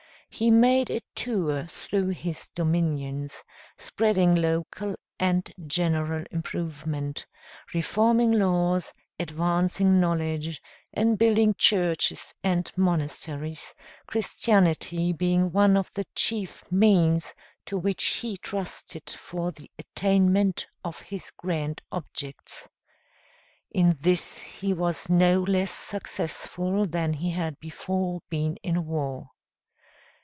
[0.33, 3.43] He made a tour through his dominions,
[3.77, 7.27] spreading local and general improvement,
[7.73, 10.61] reforming laws, advancing knowledge,
[10.93, 13.75] and building churches and monasteries,
[14.07, 17.33] Christianity being one of the chief means
[17.65, 22.69] to which he trusted for the attainment of his grand objects.
[23.69, 29.27] In this he was no less successful than he had before been in war.